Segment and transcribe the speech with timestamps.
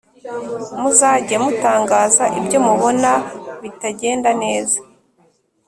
[0.79, 3.11] Muzage mutangaza ibyo mubona
[3.61, 4.77] bitagenda neza